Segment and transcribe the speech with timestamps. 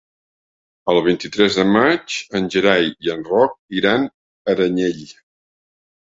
[0.91, 5.05] El vint-i-tres de maig en Gerai i en Roc iran a Aranyel.